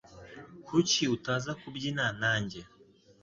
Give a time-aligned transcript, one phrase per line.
[0.67, 2.59] Kuki utaza kubyina nanjye?